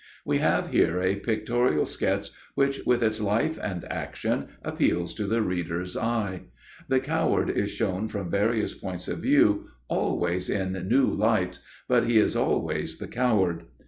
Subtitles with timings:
[0.25, 5.43] We have here a pictorial sketch which, with its life and action, appeals to the
[5.43, 6.45] reader's eye.
[6.87, 12.17] The coward is shown from various points of view, always in new lights, but he
[12.17, 13.65] is always the coward.